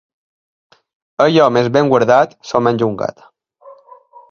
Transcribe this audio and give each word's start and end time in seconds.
Allò 1.25 1.45
més 1.59 1.69
ben 1.77 1.93
guardat, 1.93 2.35
s'ho 2.51 2.65
menja 2.69 2.91
un 2.91 2.99
gat. 3.05 3.25